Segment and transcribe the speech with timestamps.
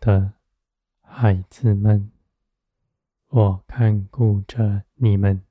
[0.00, 0.32] 的
[1.02, 2.10] 孩子们，
[3.28, 5.44] 我看顾着你们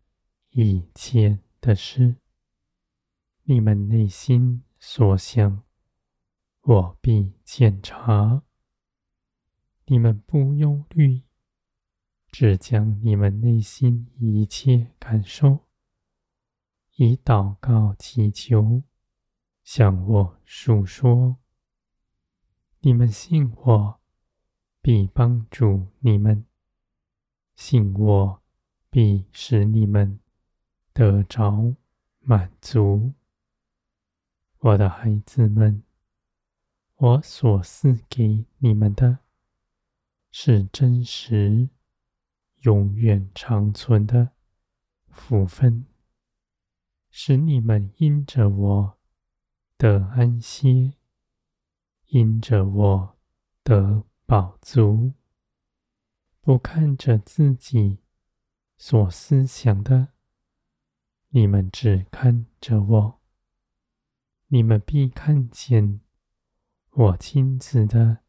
[0.50, 2.16] 一切的事，
[3.44, 5.64] 你们内心所想，
[6.62, 8.42] 我必检查。
[9.86, 11.22] 你们不忧虑，
[12.32, 15.68] 只将你们内心一切感受，
[16.96, 18.82] 以祷告祈求，
[19.64, 21.38] 向我诉说。
[22.82, 23.99] 你们信我，
[24.82, 26.46] 必帮助你们；
[27.56, 28.42] 信我，
[28.90, 30.20] 必使你们
[30.94, 31.76] 得着
[32.20, 33.14] 满足。
[34.60, 35.84] 我的孩子们，
[36.96, 39.20] 我所赐给你们的。
[40.32, 41.70] 是真实、
[42.62, 44.34] 永远长存的
[45.08, 45.88] 福分，
[47.10, 49.00] 使你们因着我
[49.76, 50.94] 得安歇，
[52.10, 53.18] 因着我
[53.64, 55.14] 得饱足，
[56.40, 57.98] 不看着自己
[58.78, 60.10] 所思想的，
[61.30, 63.22] 你们只看着我，
[64.50, 66.02] 你们必看见
[66.92, 68.20] 我亲自的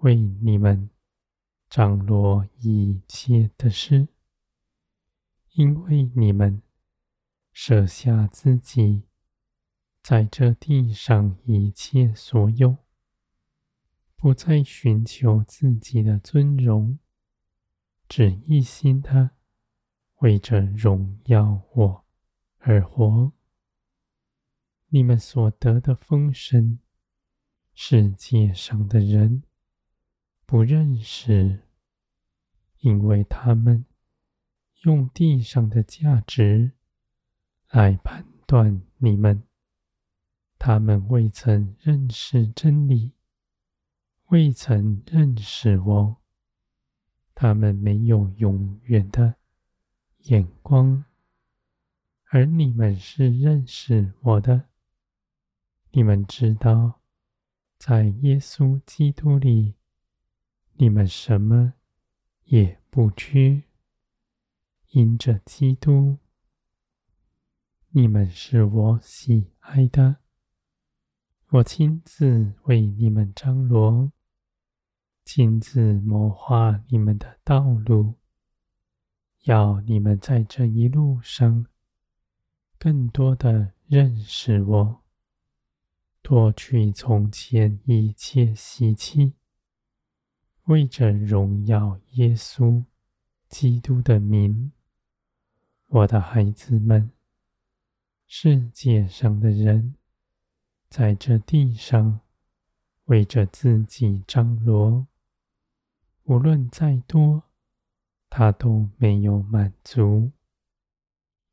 [0.00, 0.90] 为你们。
[1.70, 4.08] 张罗一切的事，
[5.52, 6.60] 因为你们
[7.54, 9.04] 舍下自己
[10.02, 12.76] 在这地上一切所有，
[14.22, 16.96] 不再寻求自己的尊荣，
[18.08, 19.30] 只一心的
[20.18, 22.04] 为着荣耀我
[22.58, 23.32] 而活。
[24.90, 26.78] 你们所得的丰盛，
[27.74, 29.42] 世界上的人。
[30.46, 31.66] 不认识，
[32.78, 33.84] 因为他们
[34.82, 36.74] 用地上的价值
[37.70, 39.42] 来判断你们。
[40.60, 43.10] 他们未曾认识真理，
[44.32, 46.16] 未曾认识我。
[47.34, 49.34] 他们没有永远的
[50.20, 51.04] 眼光，
[52.30, 54.70] 而你们是认识我的。
[55.90, 57.02] 你们知道，
[57.76, 59.74] 在耶稣基督里。
[60.76, 61.74] 你们什么
[62.44, 63.64] 也不缺，
[64.92, 66.16] 因着基督，
[67.90, 70.16] 你们是我喜爱的。
[71.48, 74.10] 我亲自为你们张罗，
[75.24, 78.14] 亲自谋划你们的道路，
[79.44, 81.66] 要你们在这一路上
[82.78, 85.02] 更多的认识我，
[86.22, 89.34] 脱去从前一切习气。
[90.64, 92.84] 为着荣耀耶稣
[93.48, 94.72] 基督的名，
[95.86, 97.10] 我的孩子们，
[98.26, 99.94] 世界上的人
[100.88, 102.20] 在这地上
[103.06, 105.06] 为着自己张罗，
[106.24, 107.44] 无论再多，
[108.30, 110.32] 他都没有满足，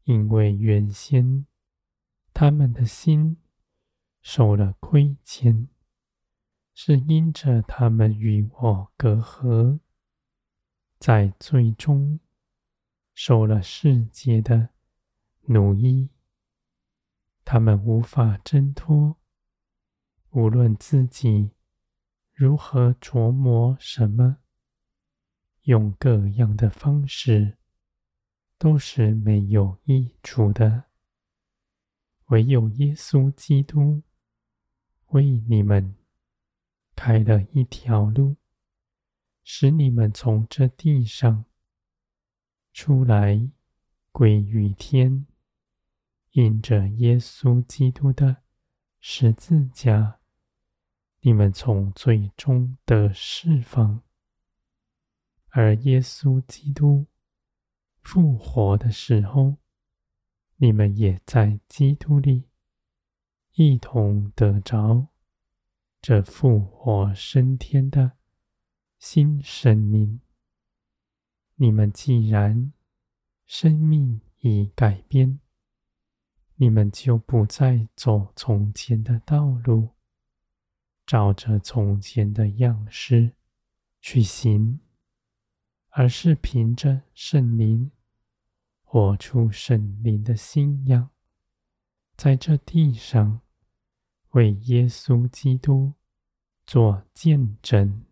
[0.03, 1.45] 因为原先
[2.33, 3.37] 他们的心
[4.21, 5.67] 受了亏欠。
[6.81, 9.81] 是因着他们与我隔阂，
[10.97, 12.21] 在最终
[13.13, 14.69] 受了世界的
[15.41, 16.09] 奴役，
[17.43, 19.17] 他们无法挣脱。
[20.29, 21.51] 无论自己
[22.31, 24.37] 如何琢磨什么，
[25.69, 27.59] 用各样的方式，
[28.57, 30.85] 都是没有益处的。
[32.29, 34.01] 唯有耶稣基督
[35.09, 35.95] 为你们。
[36.95, 38.35] 开了一条路，
[39.41, 41.45] 使你们从这地上
[42.73, 43.49] 出来
[44.11, 45.25] 归于天。
[46.31, 48.43] 印着耶稣基督的
[48.99, 50.19] 十字架，
[51.21, 54.01] 你们从罪中得释放；
[55.51, 57.07] 而耶稣基督
[58.01, 59.57] 复活的时候，
[60.57, 62.49] 你们也在基督里
[63.53, 65.07] 一同得着。
[66.01, 68.13] 这复活升天的
[68.99, 70.21] 新生命，
[71.55, 72.71] 你们既然
[73.45, 75.39] 生命已改变，
[76.55, 79.89] 你们就不再走从前的道路，
[81.05, 83.33] 照着从前的样式
[83.99, 84.79] 去行，
[85.89, 87.91] 而是凭着圣灵
[88.83, 91.09] 活出圣灵的新样，
[92.15, 93.41] 在这地上。
[94.33, 95.93] 为耶稣基督
[96.67, 98.05] 做见证，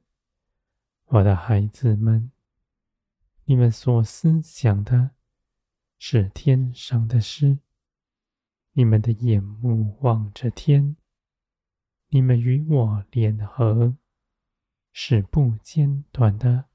[1.06, 2.31] 我的孩子们，
[3.45, 5.12] 你们所思想的
[6.00, 7.59] 是天上的事，
[8.71, 10.95] 你们的眼目望着天，
[12.07, 13.95] 你们与我联合，
[14.91, 16.65] 是不间断的，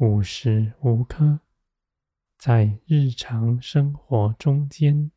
[0.00, 1.40] 无时无刻，
[2.38, 5.12] 在日常生活中间，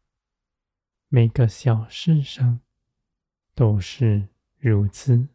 [1.08, 2.60] 每个小事上
[3.56, 4.28] 都是
[4.58, 5.30] 如此。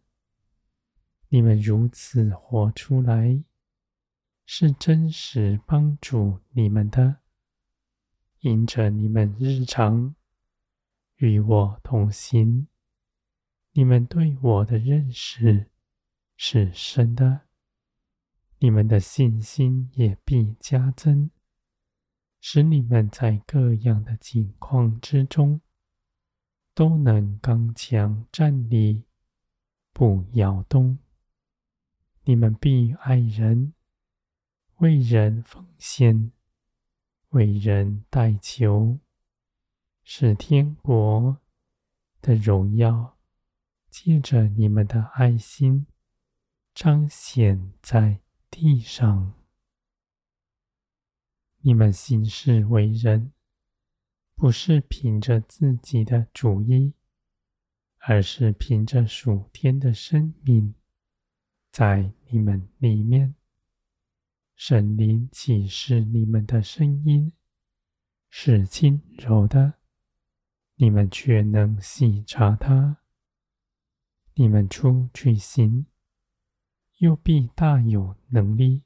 [1.31, 3.43] 你们如此活出来，
[4.45, 7.21] 是真实帮助你们的。
[8.41, 10.15] 因着你们日常
[11.17, 12.69] 与我同行，
[13.73, 15.71] 你们对我的认识
[16.37, 17.48] 是深的，
[18.61, 21.31] 你们的信心也必加增，
[22.41, 25.61] 使你们在各样的境况之中
[26.75, 29.05] 都能刚强站立，
[29.93, 30.99] 不摇动。
[32.25, 33.75] 你们必爱人，
[34.79, 36.33] 为人奉献，
[37.31, 38.99] 为人代求，
[40.03, 41.39] 使天国
[42.21, 43.17] 的荣耀
[43.89, 45.87] 借着你们的爱心。
[46.75, 48.21] 彰显在
[48.51, 49.35] 地上，
[51.59, 53.33] 你们行事为人，
[54.35, 56.95] 不是凭着自己的主意，
[57.99, 60.75] 而是凭着属天的生命，
[61.71, 63.35] 在你们里面，
[64.57, 67.33] 圣灵启示你们的声音
[68.29, 69.75] 是轻柔的，
[70.77, 72.99] 你们却能细察它。
[74.35, 75.87] 你们出去行。
[76.99, 78.83] 又必大有能力，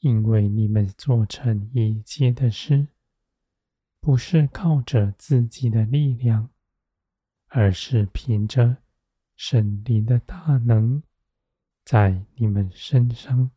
[0.00, 2.88] 因为你们做成一切的事，
[4.00, 6.50] 不是靠着自己的力量，
[7.46, 8.76] 而是凭着
[9.36, 11.02] 神灵的大能
[11.82, 13.50] 在你们身上。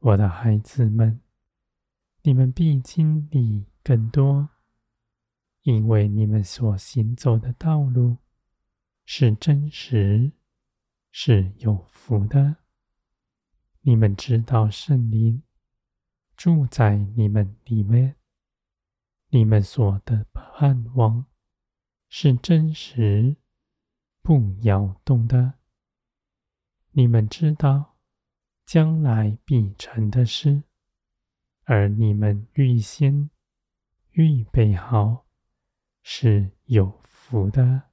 [0.00, 1.20] 我的孩子们，
[2.22, 4.50] 你们必经历更多，
[5.62, 8.18] 因为你们所行走的道路
[9.06, 10.32] 是真实。
[11.10, 12.56] 是有福的。
[13.82, 15.42] 你们知道圣灵
[16.36, 18.16] 住在你们里面，
[19.28, 21.26] 你们所的盼望
[22.08, 23.36] 是真实、
[24.22, 25.54] 不摇动的。
[26.92, 27.96] 你们知道
[28.66, 30.64] 将来必成的事，
[31.64, 33.30] 而你们预先
[34.10, 35.26] 预备好，
[36.02, 37.84] 是有福的。